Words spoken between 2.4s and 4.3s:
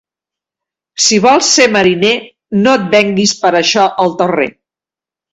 no et venguis per això el